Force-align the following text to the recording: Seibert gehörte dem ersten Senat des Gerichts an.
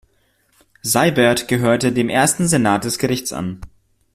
Seibert 0.81 1.47
gehörte 1.47 1.91
dem 1.91 2.09
ersten 2.09 2.47
Senat 2.47 2.85
des 2.85 2.97
Gerichts 2.97 3.31
an. 3.33 3.61